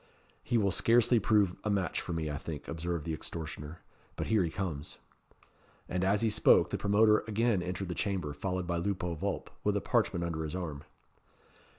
[0.43, 3.81] "He will scarcely prove a match for me, I think," observed the extortioner
[4.15, 4.97] "but here he comes."
[5.87, 9.77] And as he spoke, the promoter again entered the chamber, followed by Lupo Vulp, with
[9.77, 10.85] a parchment under his arm.